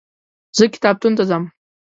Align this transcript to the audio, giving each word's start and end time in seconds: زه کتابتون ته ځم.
زه 0.57 0.63
کتابتون 0.73 1.13
ته 1.17 1.23
ځم. 1.29 1.43